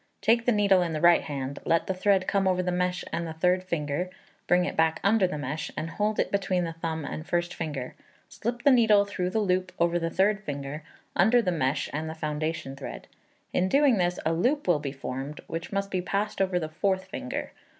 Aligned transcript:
Take 0.19 0.47
the 0.47 0.51
needle 0.51 0.81
in 0.81 0.93
the 0.93 0.99
right 0.99 1.21
hand; 1.21 1.59
let 1.63 1.85
the 1.85 1.93
thread 1.93 2.27
come 2.27 2.47
over 2.47 2.63
the 2.63 2.71
mesh 2.71 3.03
and 3.13 3.27
the 3.27 3.33
third 3.33 3.63
finger, 3.63 4.09
bring 4.47 4.65
it 4.65 4.75
back 4.75 4.99
under 5.03 5.27
the 5.27 5.37
mesh, 5.37 5.69
and 5.77 5.91
hold 5.91 6.17
it 6.19 6.31
between 6.31 6.63
the 6.63 6.73
thumb 6.73 7.05
and 7.05 7.23
first 7.27 7.53
finger. 7.53 7.93
Slip 8.27 8.63
the 8.63 8.71
needle 8.71 9.05
through 9.05 9.29
the 9.29 9.37
loop 9.37 9.71
over 9.77 9.99
the 9.99 10.09
third 10.09 10.39
finger, 10.43 10.81
under 11.15 11.39
the 11.39 11.51
mesh 11.51 11.87
and 11.93 12.09
the 12.09 12.15
foundation 12.15 12.75
thread. 12.75 13.05
In 13.53 13.69
doing 13.69 13.97
this 13.99 14.17
a 14.25 14.33
loop 14.33 14.67
will 14.67 14.79
be 14.79 14.91
formed, 14.91 15.41
which 15.45 15.71
must 15.71 15.91
be 15.91 16.01
passed 16.01 16.41
over 16.41 16.57
the 16.57 16.67
fourth 16.67 17.05
finger. 17.05 17.51